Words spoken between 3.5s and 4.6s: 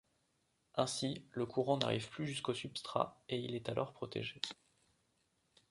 est alors protégé.